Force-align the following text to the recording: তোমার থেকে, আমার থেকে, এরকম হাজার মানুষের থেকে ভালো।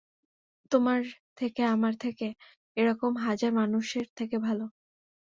তোমার 0.71 1.01
থেকে, 1.37 1.61
আমার 1.67 1.93
থেকে, 1.97 2.27
এরকম 2.77 3.11
হাজার 3.25 3.51
মানুষের 3.53 4.05
থেকে 4.17 4.35
ভালো। 4.39 4.65